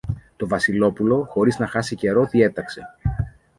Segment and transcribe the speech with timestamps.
[0.35, 2.81] Το Βασιλόπουλο, χωρίς να χάσει καιρό, διέταξε